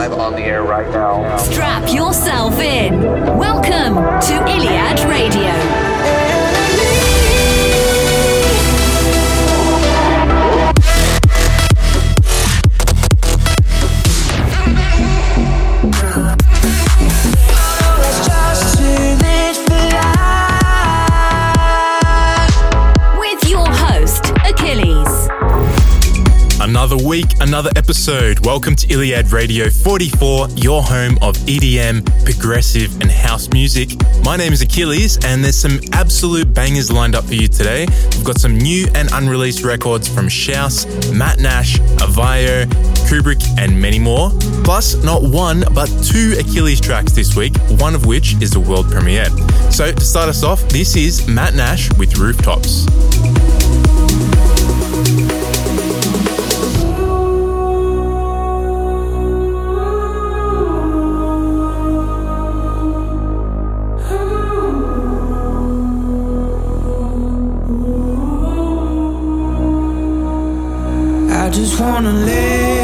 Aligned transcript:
live 0.00 0.18
on 0.18 0.32
the 0.32 0.40
air 0.40 0.62
right 0.62 0.90
now. 0.92 1.36
Strap 1.36 1.92
yourself 1.92 2.58
in. 2.58 3.02
Welcome 3.36 3.96
to 3.96 4.34
Iliad 4.48 4.69
episode. 28.00 28.46
Welcome 28.46 28.76
to 28.76 28.88
Iliad 28.88 29.30
Radio 29.30 29.68
44, 29.68 30.48
your 30.56 30.82
home 30.82 31.18
of 31.20 31.36
EDM, 31.44 32.24
progressive, 32.24 32.98
and 33.02 33.10
house 33.10 33.50
music. 33.50 33.90
My 34.24 34.38
name 34.38 34.54
is 34.54 34.62
Achilles, 34.62 35.18
and 35.22 35.44
there's 35.44 35.58
some 35.58 35.78
absolute 35.92 36.54
bangers 36.54 36.90
lined 36.90 37.14
up 37.14 37.24
for 37.24 37.34
you 37.34 37.46
today. 37.46 37.86
We've 38.12 38.24
got 38.24 38.40
some 38.40 38.56
new 38.56 38.86
and 38.94 39.10
unreleased 39.12 39.64
records 39.64 40.08
from 40.08 40.28
Shouse, 40.28 40.86
Matt 41.12 41.40
Nash, 41.40 41.78
Avayo, 41.98 42.64
Cubicore, 43.06 43.58
and 43.58 43.78
many 43.78 43.98
more. 43.98 44.30
Plus, 44.64 44.94
not 45.04 45.22
one, 45.22 45.62
but 45.74 45.88
two 46.02 46.36
Achilles 46.38 46.80
tracks 46.80 47.12
this 47.12 47.36
week, 47.36 47.54
one 47.80 47.94
of 47.94 48.06
which 48.06 48.32
is 48.40 48.50
the 48.50 48.60
world 48.60 48.90
premiere. 48.90 49.28
So, 49.70 49.92
to 49.92 50.00
start 50.00 50.30
us 50.30 50.42
off, 50.42 50.66
this 50.70 50.96
is 50.96 51.28
Matt 51.28 51.52
Nash 51.54 51.92
with 51.98 52.16
Rooftops. 52.16 52.86
Wanna 71.80 72.12
lay 72.12 72.79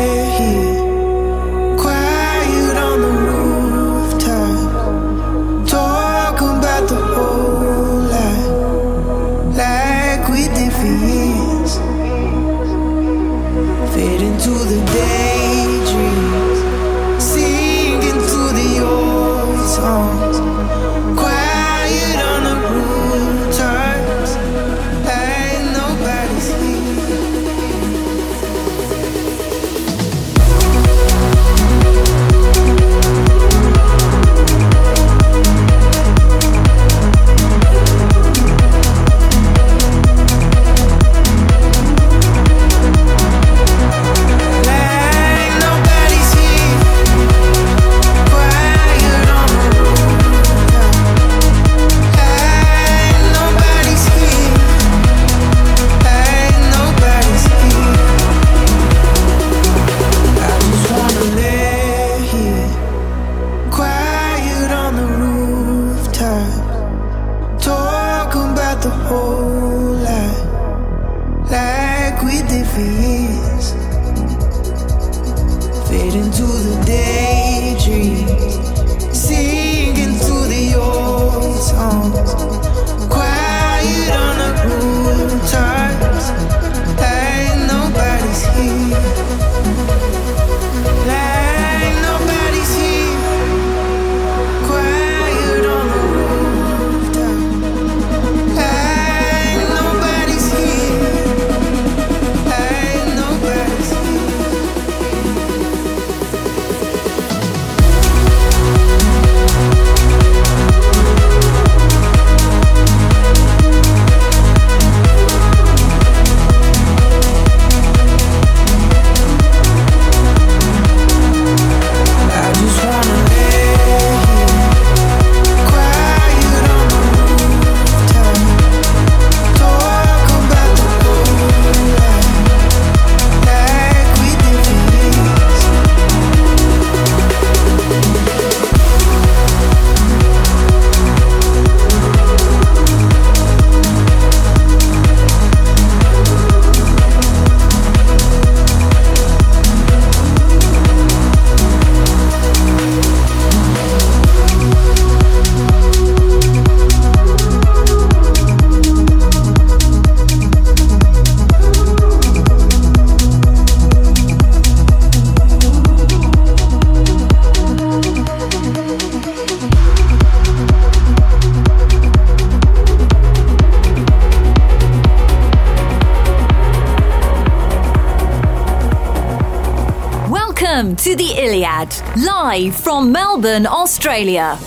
live 182.16 182.74
from 182.74 183.12
Melbourne, 183.12 183.64
Australia. 183.64 184.58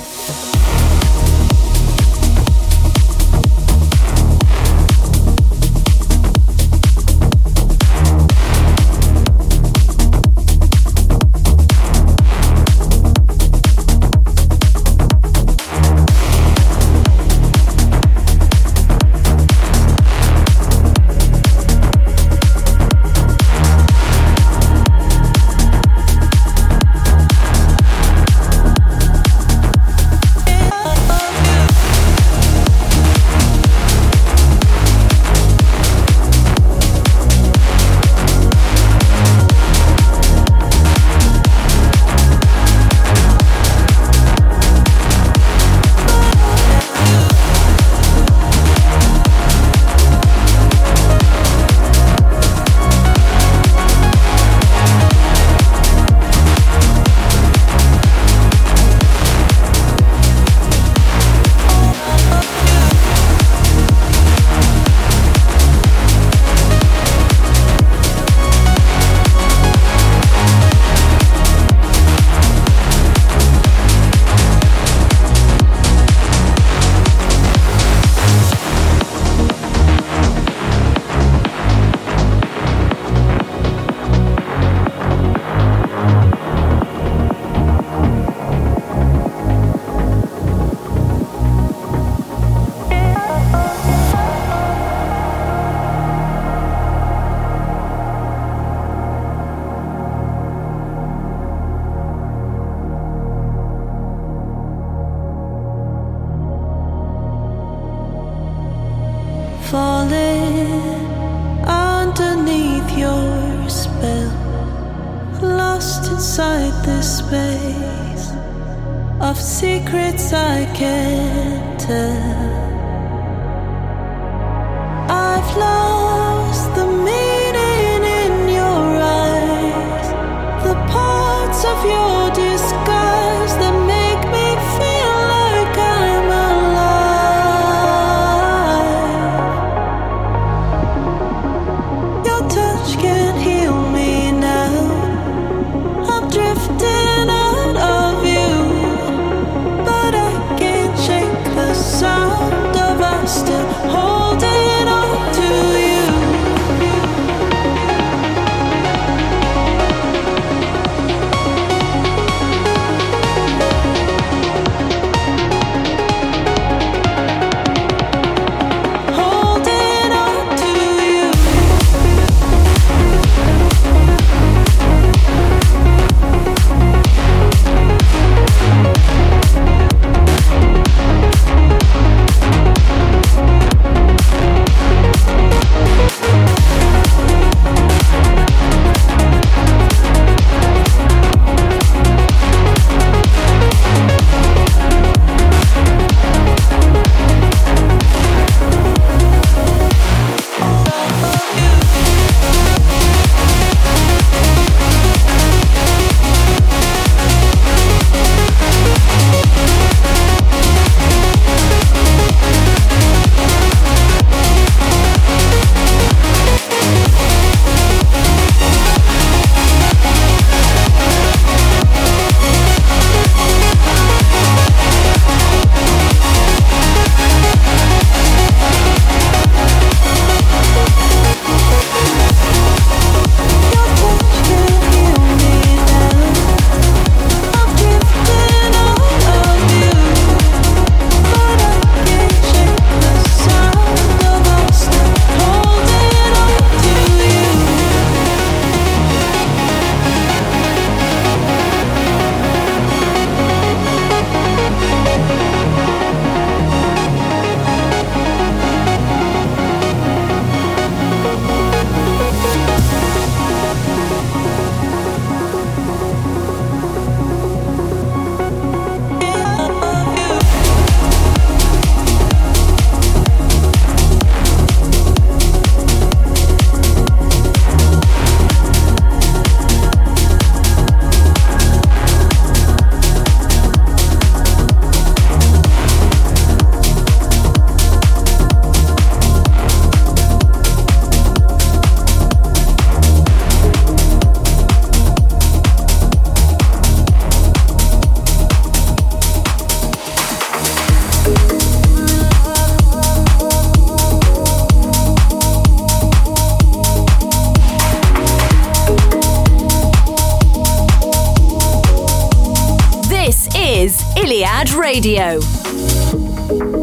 Radio. 314.99 315.39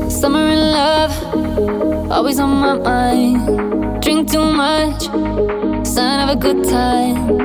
Summer 0.08 0.49
in 0.49 0.73
love, 0.73 1.12
always 2.11 2.40
on 2.40 2.49
my 2.49 2.78
mind. 2.78 4.02
Drink 4.02 4.32
too 4.32 4.52
much, 4.52 5.02
sign 5.87 6.20
of 6.26 6.30
a 6.30 6.37
good 6.40 6.64
time. 6.64 7.35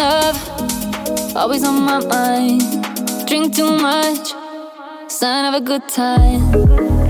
love, 0.00 1.36
always 1.36 1.62
on 1.62 1.82
my 1.82 2.00
mind. 2.06 2.62
Drink 3.28 3.54
too 3.54 3.76
much, 3.76 4.32
sign 5.08 5.44
of 5.44 5.54
a 5.54 5.60
good 5.60 5.86
time. 5.88 7.09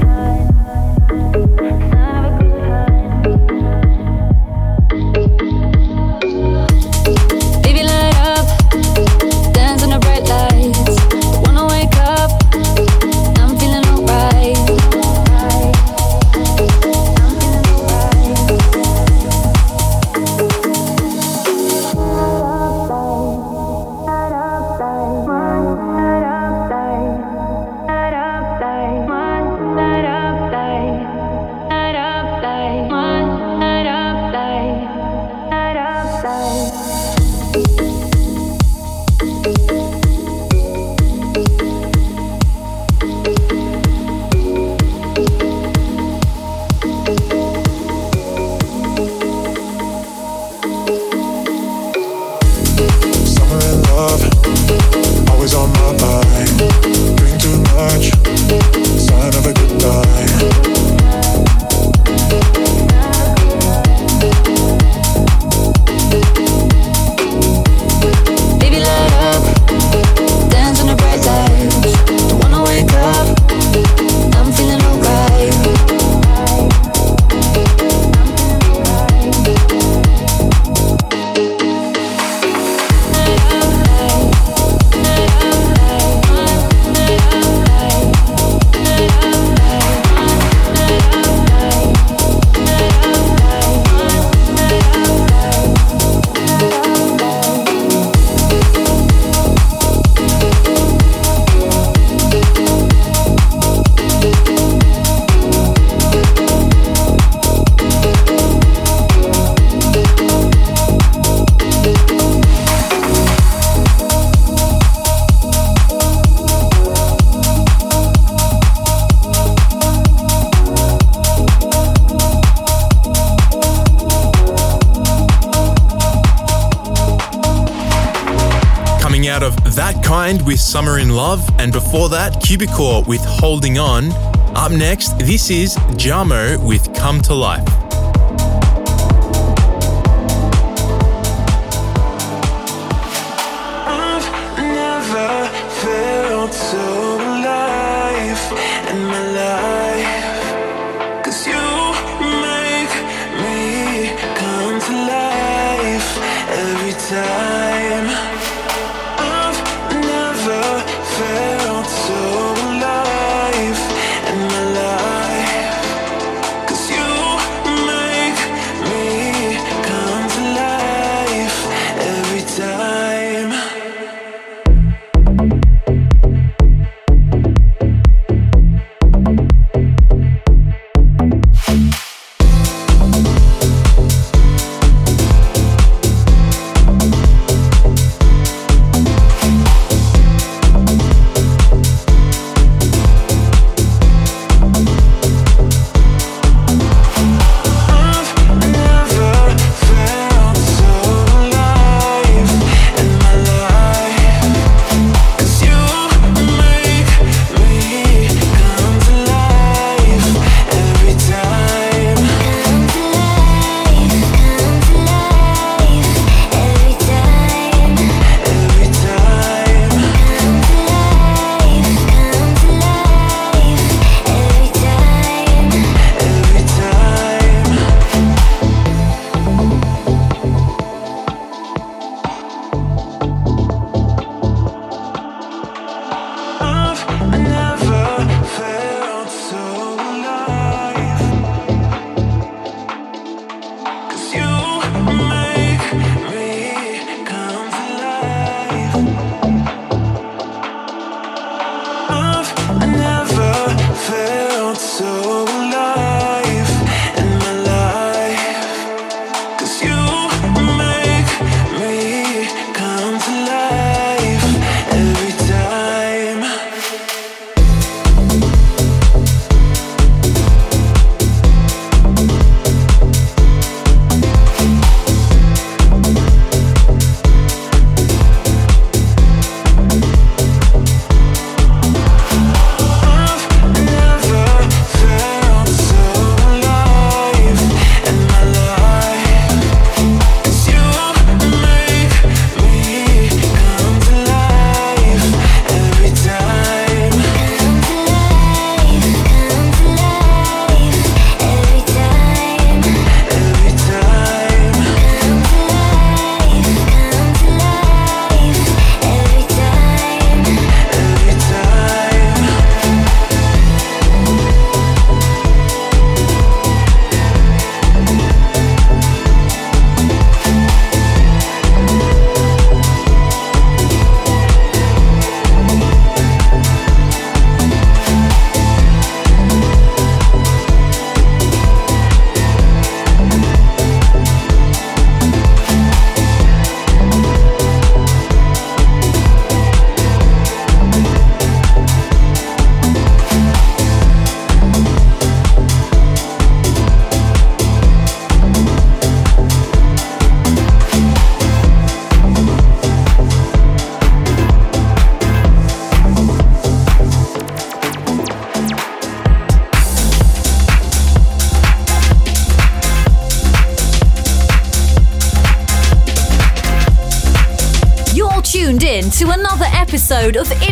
With 130.51 130.59
Summer 130.59 130.99
in 130.99 131.11
Love, 131.11 131.49
and 131.61 131.73
before 131.73 132.09
that, 132.09 132.33
Cubicore 132.43 133.07
with 133.07 133.25
Holding 133.25 133.79
On. 133.79 134.11
Up 134.57 134.73
next, 134.73 135.17
this 135.21 135.49
is 135.49 135.77
Jamo 135.95 136.59
with 136.67 136.93
Come 136.93 137.21
to 137.23 137.35
Life. 137.35 137.90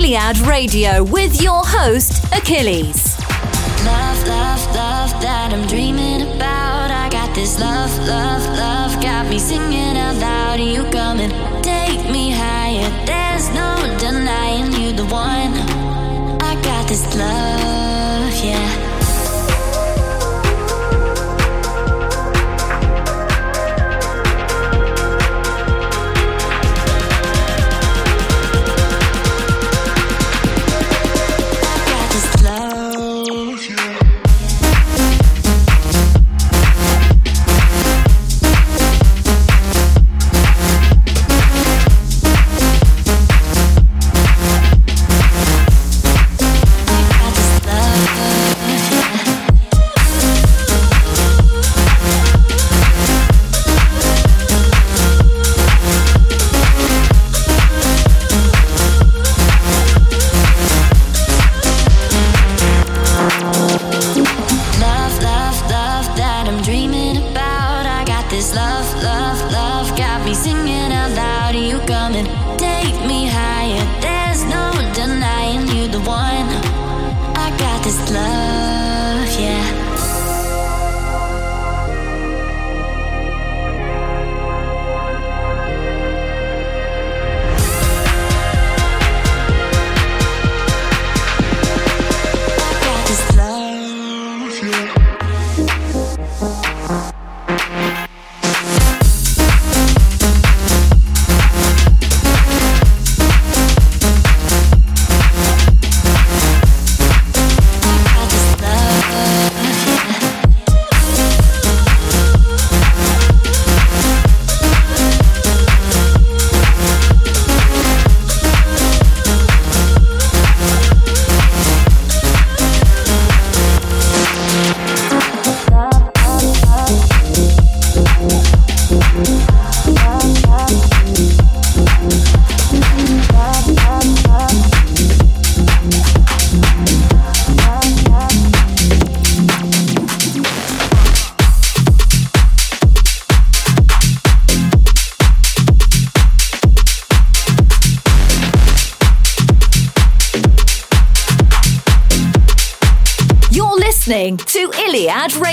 Iliad 0.08 0.38
Radio 0.46 1.04
with 1.04 1.42
your 1.42 1.60
host, 1.62 2.24
Achilles. 2.32 3.18
Love, 3.84 4.26
love, 4.26 4.64
love 4.74 5.10
that 5.20 5.52
I'm 5.52 5.66
dreaming 5.66 6.22
about. 6.22 6.90
I 6.90 7.10
got 7.10 7.34
this 7.34 7.60
love, 7.60 7.90
love, 8.08 8.42
love, 8.56 9.02
got 9.02 9.28
me 9.28 9.38
singing 9.38 9.98
out 9.98 10.16
loud. 10.16 10.60
You 10.60 10.84
come 10.84 11.20
and 11.20 11.30
take 11.62 12.10
me 12.10 12.30
higher. 12.30 12.88
There's 13.04 13.50
no 13.50 13.76
denying 13.98 14.72
you 14.80 14.92
the 14.94 15.04
one. 15.04 15.52
I 16.40 16.54
got 16.62 16.88
this 16.88 17.04
love, 17.14 18.32
yeah. 18.42 18.87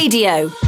Radio. 0.05 0.64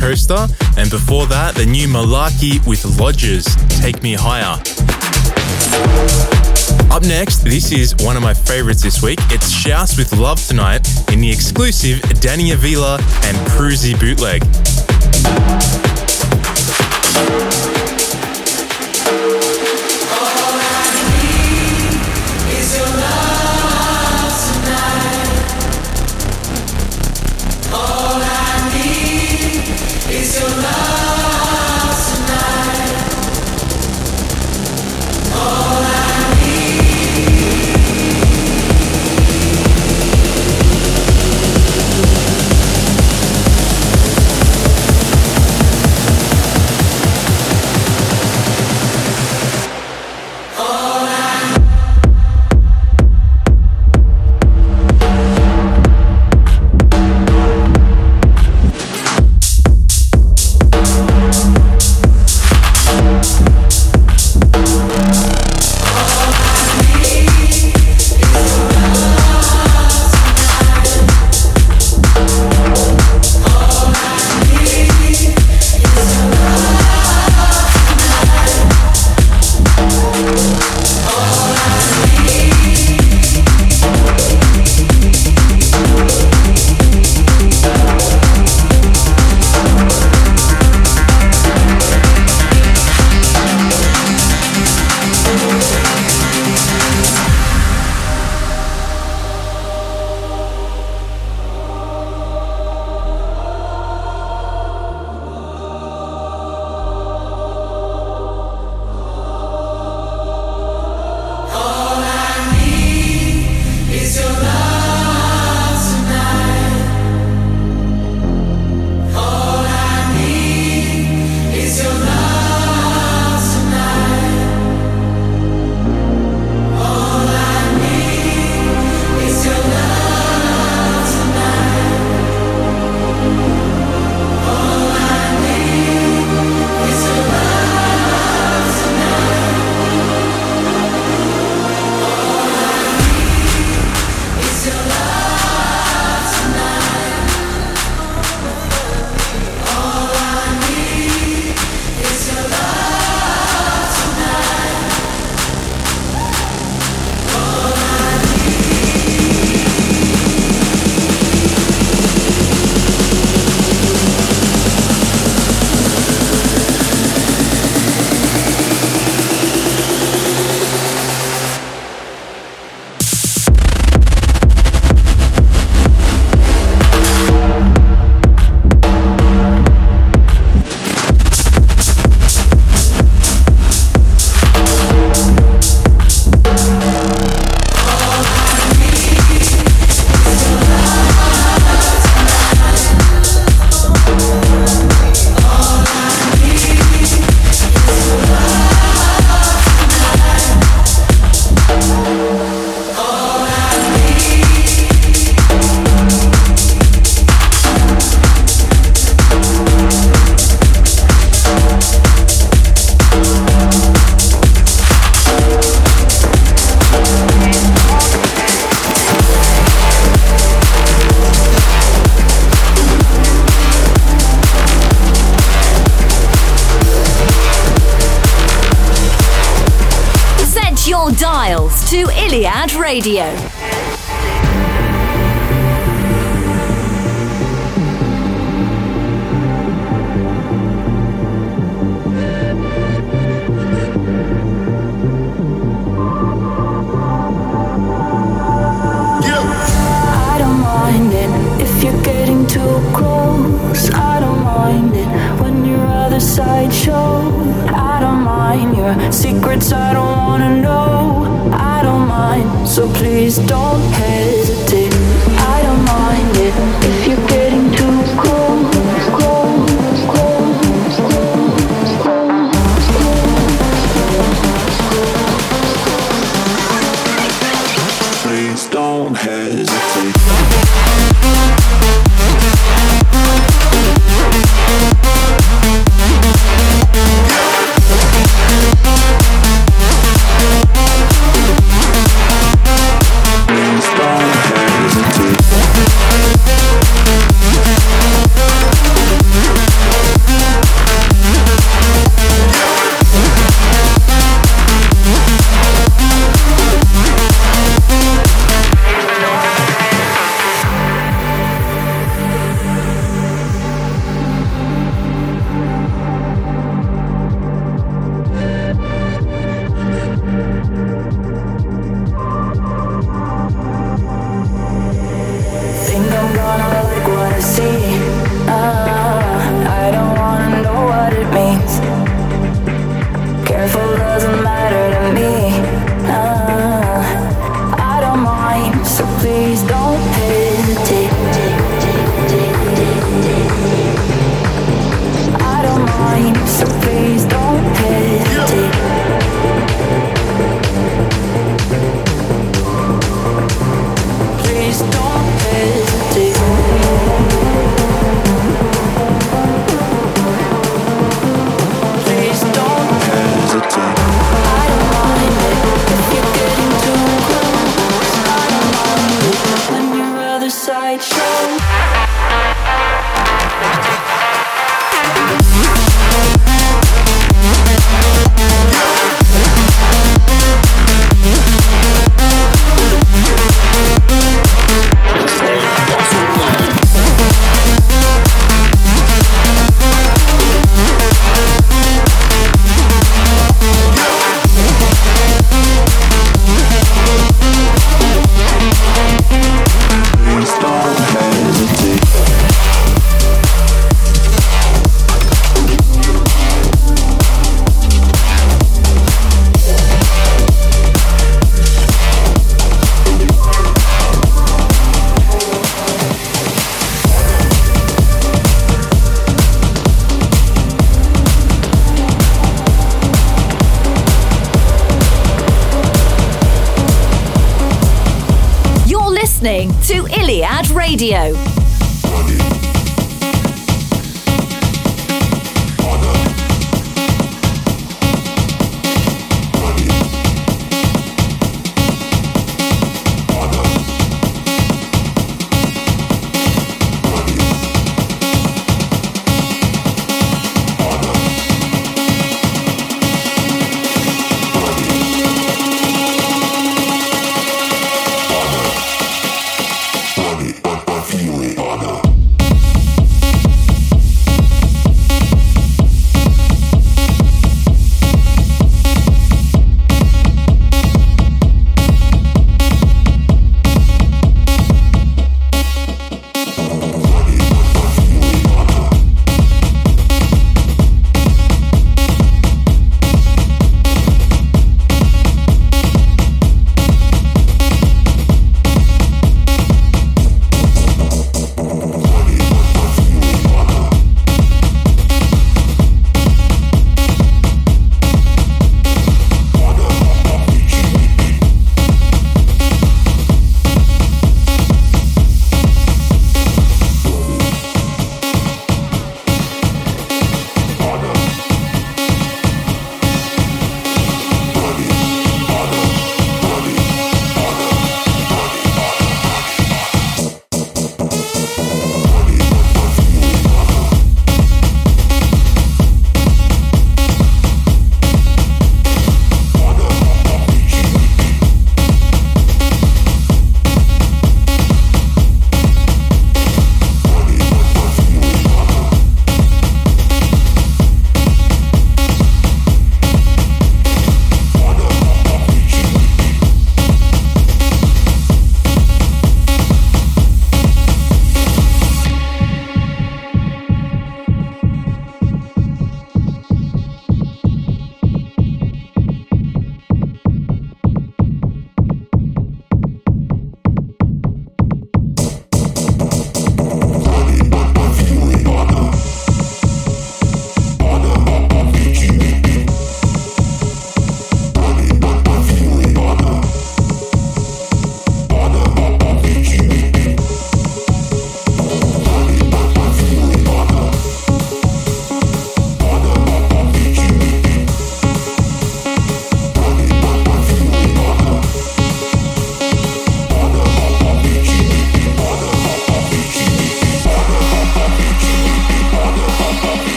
Coaster, 0.00 0.46
and 0.78 0.90
before 0.90 1.26
that, 1.26 1.54
the 1.54 1.66
new 1.66 1.86
Malarkey 1.86 2.66
with 2.66 2.82
Lodgerz, 2.98 3.46
Take 3.82 4.02
Me 4.02 4.14
Higher. 4.18 4.56
Up 6.90 7.02
next, 7.02 7.44
this 7.44 7.70
is 7.70 7.94
one 7.96 8.16
of 8.16 8.22
my 8.22 8.32
favorites 8.32 8.82
this 8.82 9.02
week. 9.02 9.18
It's 9.30 9.50
Shouse 9.52 9.98
with 9.98 10.12
Love 10.14 10.44
Tonight 10.46 10.88
in 11.12 11.20
the 11.20 11.30
exclusive 11.30 12.00
Danny 12.20 12.52
Avila 12.52 12.94
and 13.24 13.36
Crusy 13.48 13.98
bootleg. 14.00 14.42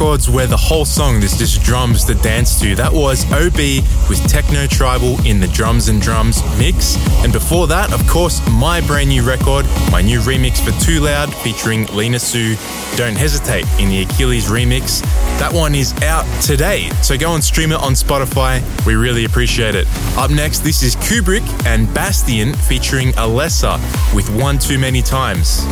records 0.00 0.30
where 0.30 0.46
the 0.46 0.56
whole 0.56 0.86
song 0.86 1.22
is 1.22 1.36
just 1.36 1.62
drums 1.62 2.06
to 2.06 2.14
dance 2.14 2.58
to. 2.58 2.74
That 2.74 2.90
was 2.90 3.30
OB 3.30 3.84
with 4.08 4.26
Techno 4.30 4.66
Tribal 4.66 5.20
in 5.26 5.40
the 5.40 5.48
Drums 5.48 5.90
and 5.90 6.00
Drums 6.00 6.42
mix. 6.58 6.96
And 7.22 7.34
before 7.34 7.66
that, 7.66 7.92
of 7.92 8.06
course, 8.08 8.40
my 8.50 8.80
brand 8.80 9.10
new 9.10 9.22
record, 9.22 9.66
my 9.92 10.00
new 10.00 10.20
remix 10.20 10.58
for 10.58 10.70
twoloud 10.70 11.34
featuring 11.42 11.84
Lena 11.88 12.18
Sue, 12.18 12.56
Don't 12.96 13.14
Hesitate 13.14 13.66
in 13.78 13.90
the 13.90 14.00
Achilles 14.02 14.46
remix. 14.46 15.02
That 15.38 15.52
one 15.52 15.74
is 15.74 15.92
out 16.00 16.24
today, 16.42 16.88
so 17.02 17.18
go 17.18 17.34
and 17.34 17.44
stream 17.44 17.70
it 17.70 17.80
on 17.80 17.92
Spotify. 17.92 18.62
We 18.86 18.94
really 18.94 19.26
appreciate 19.26 19.74
it. 19.74 19.86
Up 20.16 20.30
next, 20.30 20.60
this 20.60 20.82
is 20.82 20.96
Kubrick 20.96 21.46
and 21.66 21.92
Bastion 21.92 22.54
featuring 22.54 23.12
Alessa 23.12 23.76
with 24.14 24.30
One 24.30 24.58
Too 24.58 24.78
Many 24.78 25.02
Times. 25.02 25.66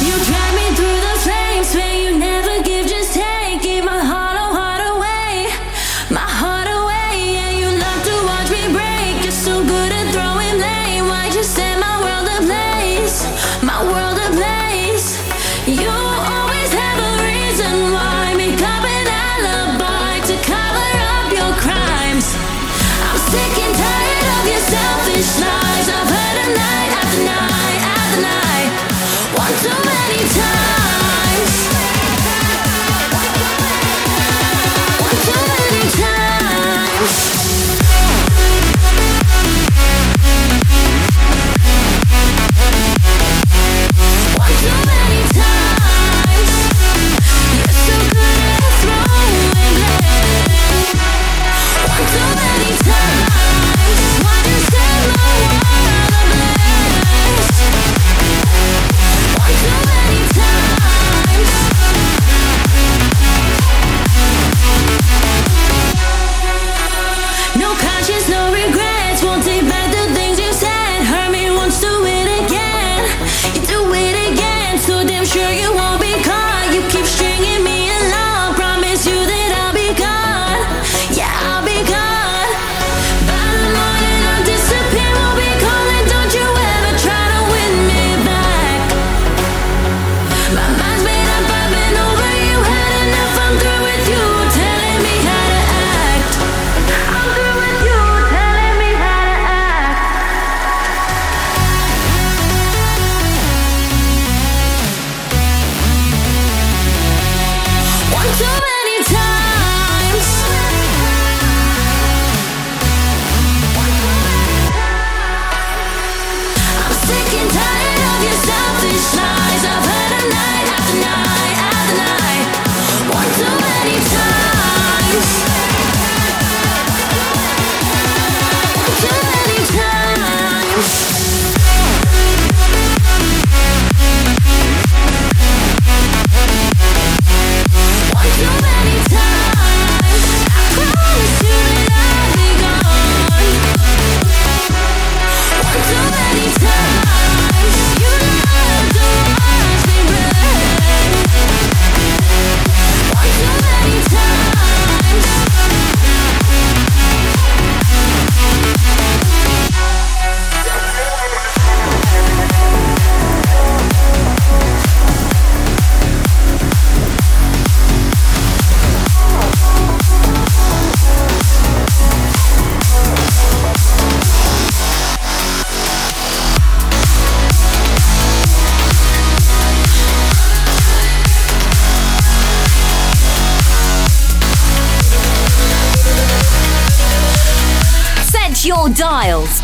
You 0.00 0.14
drive 0.24 0.54
me 0.54 0.66
through 0.76 1.00
the 1.06 1.14
flames, 1.22 1.74
man. 1.74 2.02
You 2.02 2.18
never. 2.18 2.53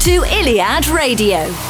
to 0.00 0.24
Iliad 0.24 0.88
Radio. 0.88 1.69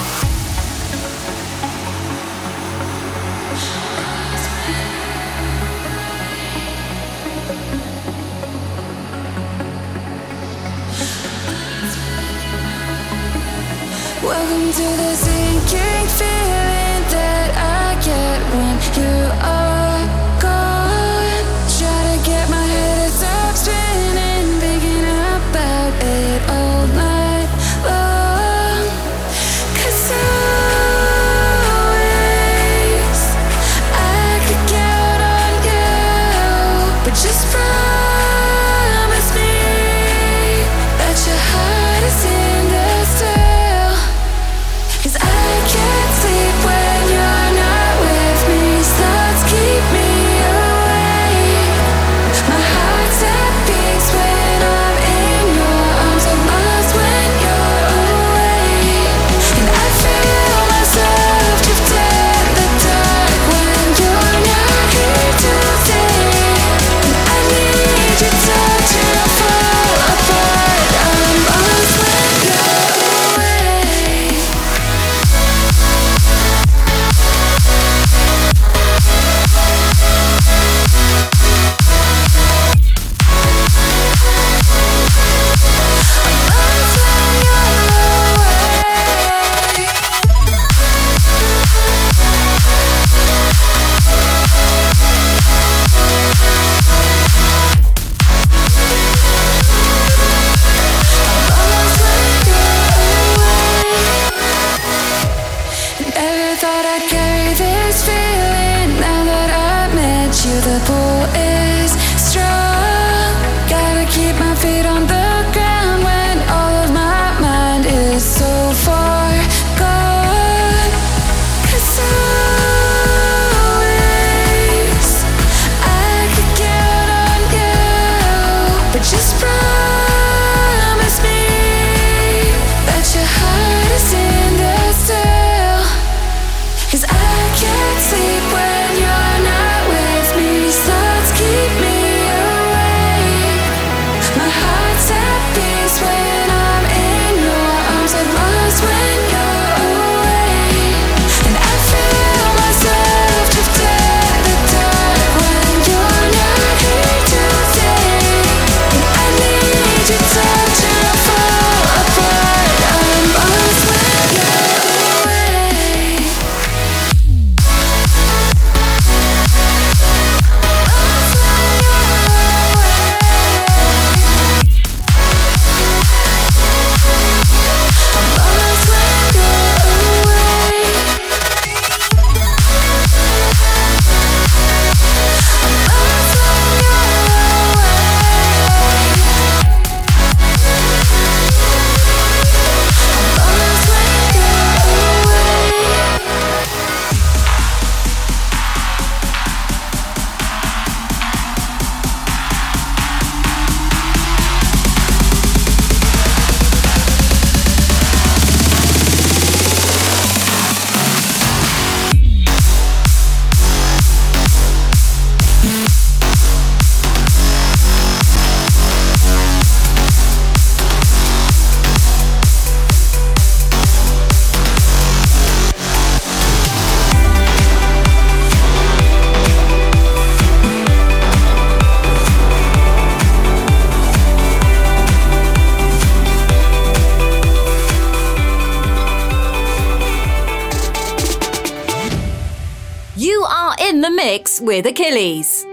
With 244.70 244.86
Achilles. 244.86 245.66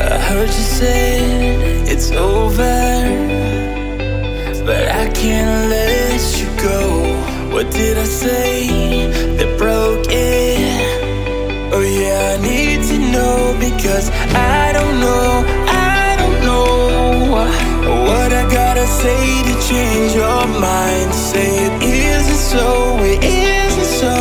I 0.00 0.16
heard 0.28 0.48
you 0.58 0.66
say 0.80 1.20
it's 1.92 2.10
over, 2.12 2.80
but 4.64 4.84
I 5.02 5.10
can't 5.12 5.68
let 5.68 6.22
you 6.40 6.48
go. 6.68 6.80
What 7.52 7.70
did 7.70 7.98
I 7.98 8.04
say 8.04 8.66
that 9.36 9.58
broke 9.58 10.06
it? 10.08 11.74
Oh, 11.74 11.82
yeah, 11.82 12.38
I 12.38 12.42
need 12.42 12.80
to 12.90 12.96
know 13.12 13.54
because 13.60 14.08
I 14.32 14.72
don't 14.72 14.98
know, 14.98 15.44
I 15.68 16.16
don't 16.20 16.40
know 16.48 16.66
what 18.08 18.32
I 18.32 18.50
gotta 18.50 18.86
say 18.86 19.53
change 19.74 20.14
your 20.14 20.46
mind. 20.66 21.10
Say 21.30 21.50
it 21.66 21.82
isn't 21.82 22.42
so, 22.52 22.66
it 23.12 23.20
isn't 23.24 23.90
so. 24.02 24.16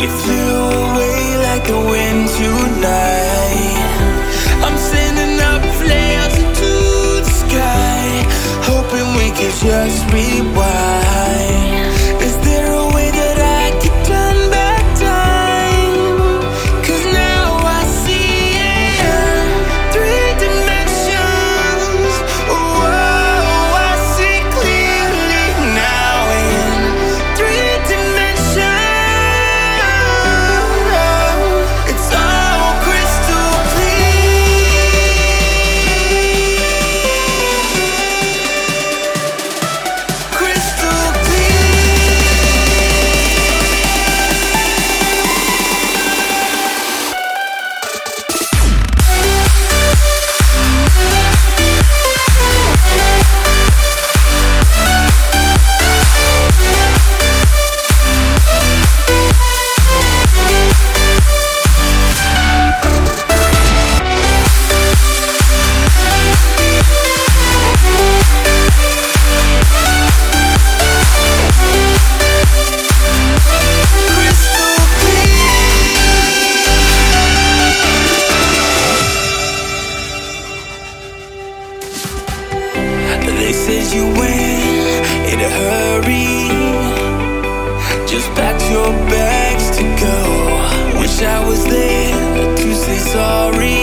You 0.00 0.08
flew 0.22 0.54
away 0.82 1.20
like 1.46 1.64
the 1.72 1.80
wind 1.92 2.22
tonight. 2.38 3.76
I'm 4.64 4.78
sending 4.90 5.36
up 5.50 5.62
flares 5.80 6.34
into 6.42 6.72
the 7.26 7.34
sky, 7.42 8.02
hoping 8.68 9.08
we 9.18 9.28
can 9.38 9.52
just 9.66 10.00
rewind. 10.12 11.41
Sorry. 93.12 93.81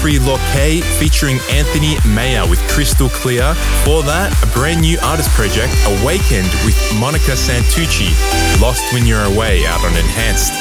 Geoffrey 0.00 0.18
Locke 0.18 0.82
featuring 0.98 1.38
Anthony 1.50 1.96
Mayer 2.08 2.48
with 2.48 2.58
Crystal 2.70 3.10
Clear. 3.10 3.52
For 3.84 4.02
that, 4.04 4.32
a 4.42 4.46
brand 4.58 4.80
new 4.80 4.98
artist 5.02 5.28
project, 5.36 5.76
Awakened 6.00 6.48
with 6.64 6.72
Monica 6.98 7.36
Santucci, 7.36 8.08
Lost 8.62 8.80
When 8.94 9.04
You're 9.04 9.20
Away 9.20 9.66
out 9.66 9.84
on 9.84 9.92
Enhanced. 9.92 10.56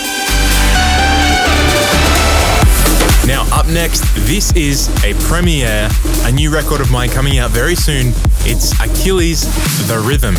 Now, 3.25 3.47
up 3.55 3.67
next, 3.67 4.03
this 4.27 4.51
is 4.57 4.89
a 5.05 5.13
premiere, 5.29 5.87
a 6.23 6.31
new 6.33 6.53
record 6.53 6.81
of 6.81 6.91
mine 6.91 7.07
coming 7.07 7.37
out 7.37 7.51
very 7.51 7.75
soon. 7.75 8.11
It's 8.43 8.73
Achilles 8.81 9.47
The 9.87 9.99
Rhythm. 9.99 10.35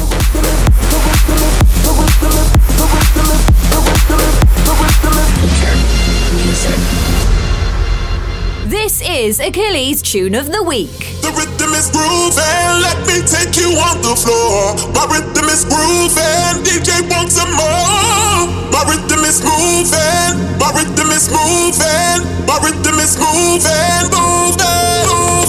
This 8.71 9.03
is 9.03 9.41
Achilles' 9.41 10.01
Tune 10.01 10.37
of 10.37 10.53
the 10.53 10.63
Week. 10.63 11.19
The 11.27 11.35
rhythm 11.35 11.75
is 11.75 11.91
grooving, 11.91 12.71
let 12.87 13.03
me 13.03 13.19
take 13.27 13.59
you 13.59 13.75
on 13.75 13.99
the 13.99 14.15
floor. 14.15 14.79
My 14.95 15.11
rhythm 15.11 15.51
is 15.51 15.67
grooving, 15.67 16.63
DJ 16.63 17.03
wants 17.11 17.35
some 17.35 17.51
more. 17.51 18.47
My 18.71 18.87
rhythm 18.87 19.27
is 19.27 19.43
moving, 19.43 20.55
my 20.63 20.71
rhythm 20.71 21.11
is 21.11 21.27
moving, 21.27 22.23
my 22.47 22.63
rhythm 22.63 23.03
is 23.03 23.19
moving, 23.19 24.07
moving, 24.15 25.03
moving, 25.03 25.40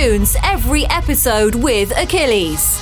tunes 0.00 0.34
every 0.44 0.86
episode 0.86 1.54
with 1.54 1.92
Achilles. 1.94 2.80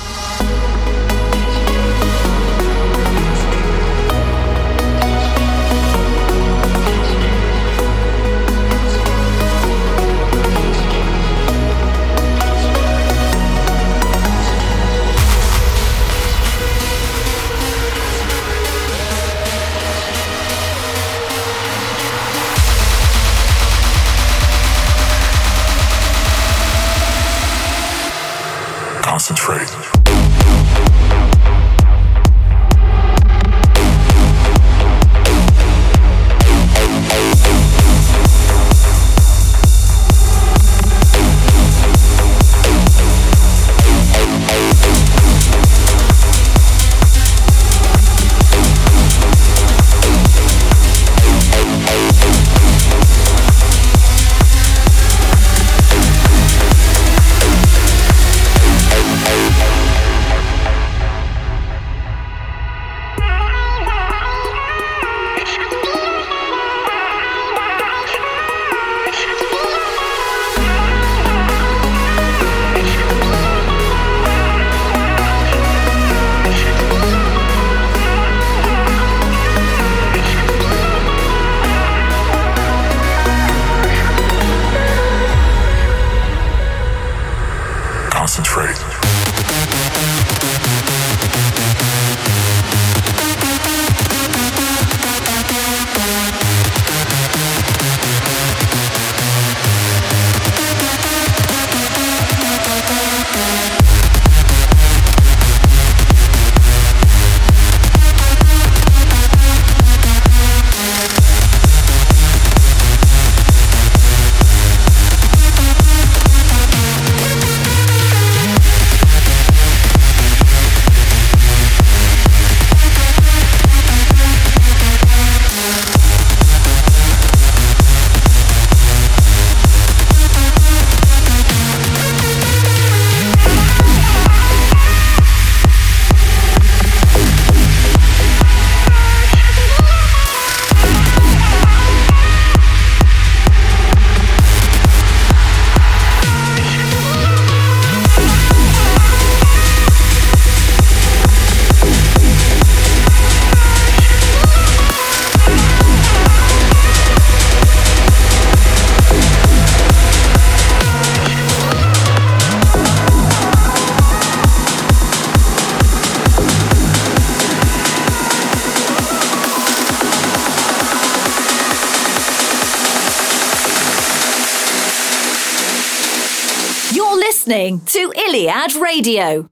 Radio. 178.99 179.49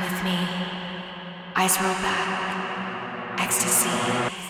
with 0.00 0.24
me. 0.24 0.38
Eyes 1.56 1.80
roll 1.80 1.94
back. 1.94 3.40
Ecstasy. 3.40 4.41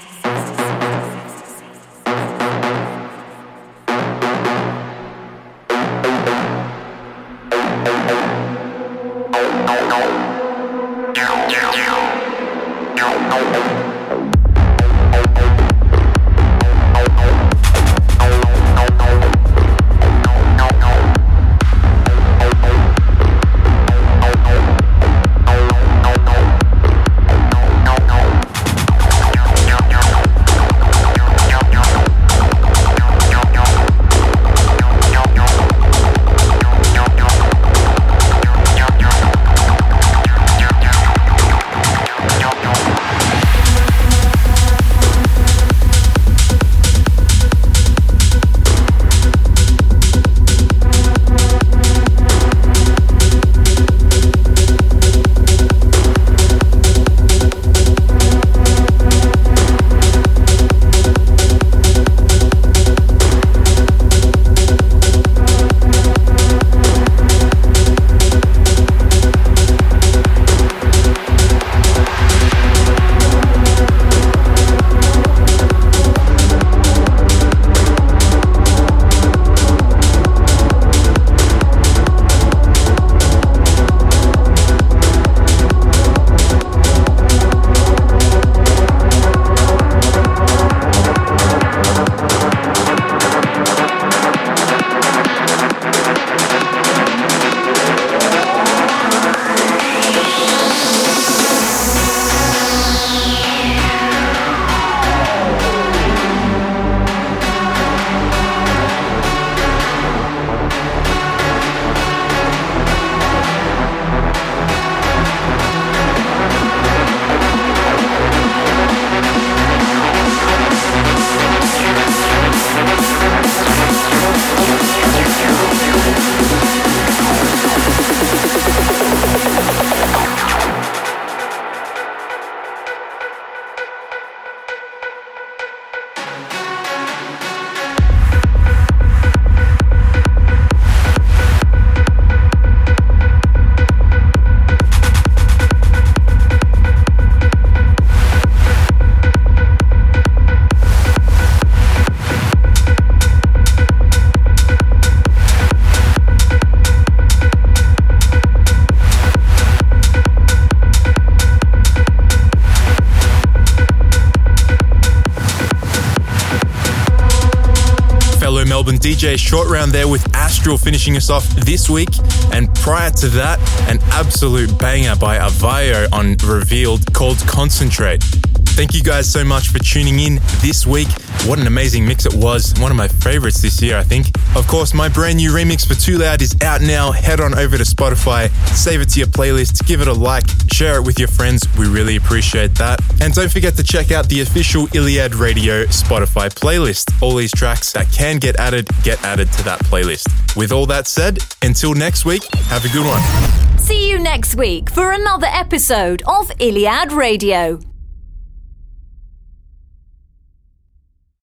DJ 169.02 169.36
short 169.36 169.68
round 169.68 169.90
there 169.90 170.06
with 170.06 170.32
Astral 170.32 170.78
finishing 170.78 171.16
us 171.16 171.28
off 171.28 171.44
this 171.56 171.90
week. 171.90 172.08
And 172.52 172.72
prior 172.76 173.10
to 173.10 173.28
that, 173.30 173.58
an 173.88 173.98
absolute 174.12 174.78
banger 174.78 175.16
by 175.16 175.38
Avayo 175.38 176.06
on 176.12 176.36
Revealed 176.46 177.12
called 177.12 177.38
Concentrate. 177.40 178.22
Thank 178.22 178.94
you 178.94 179.02
guys 179.02 179.28
so 179.30 179.42
much 179.42 179.70
for 179.70 179.80
tuning 179.80 180.20
in 180.20 180.40
this 180.60 180.86
week. 180.86 181.08
What 181.46 181.58
an 181.58 181.66
amazing 181.66 182.06
mix 182.06 182.26
it 182.26 182.34
was. 182.34 182.74
One 182.78 182.92
of 182.92 182.96
my 182.96 183.08
favorites 183.08 183.60
this 183.60 183.82
year, 183.82 183.98
I 183.98 184.04
think. 184.04 184.26
Of 184.54 184.68
course, 184.68 184.92
my 184.92 185.08
brand 185.08 185.38
new 185.38 185.50
remix 185.50 185.86
for 185.86 185.94
twoloud 185.94 186.42
is 186.42 186.54
out 186.60 186.82
now. 186.82 187.10
Head 187.10 187.40
on 187.40 187.58
over 187.58 187.78
to 187.78 187.84
Spotify, 187.84 188.50
save 188.74 189.00
it 189.00 189.08
to 189.10 189.20
your 189.20 189.28
playlist, 189.28 189.86
give 189.86 190.00
it 190.00 190.08
a 190.08 190.12
like, 190.12 190.44
share 190.72 190.96
it 190.96 191.02
with 191.02 191.18
your 191.18 191.28
friends. 191.28 191.66
We 191.78 191.88
really 191.88 192.16
appreciate 192.16 192.74
that. 192.76 193.00
And 193.20 193.32
don't 193.32 193.50
forget 193.50 193.76
to 193.76 193.82
check 193.82 194.10
out 194.12 194.28
the 194.28 194.42
official 194.42 194.88
Iliad 194.94 195.34
Radio 195.34 195.84
Spotify 195.86 196.48
playlist. 196.50 197.12
All 197.22 197.34
these 197.34 197.52
tracks 197.52 197.92
that 197.92 198.12
can 198.12 198.36
get 198.36 198.56
added, 198.56 198.88
get 199.02 199.22
added 199.24 199.50
to 199.52 199.64
that 199.64 199.80
playlist. 199.80 200.28
With 200.56 200.70
all 200.70 200.86
that 200.86 201.06
said, 201.06 201.38
until 201.62 201.94
next 201.94 202.24
week, 202.24 202.44
have 202.66 202.84
a 202.84 202.88
good 202.88 203.06
one. 203.06 203.78
See 203.78 204.10
you 204.10 204.18
next 204.18 204.54
week 204.54 204.90
for 204.90 205.12
another 205.12 205.48
episode 205.48 206.22
of 206.26 206.52
Iliad 206.60 207.12
Radio. 207.12 207.91